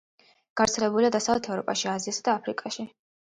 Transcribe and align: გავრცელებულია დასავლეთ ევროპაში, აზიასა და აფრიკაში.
გავრცელებულია 0.61 1.11
დასავლეთ 1.15 1.51
ევროპაში, 1.53 1.87
აზიასა 1.93 2.25
და 2.29 2.35
აფრიკაში. 2.41 2.87